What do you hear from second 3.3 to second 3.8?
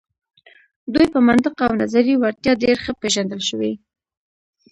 شوي.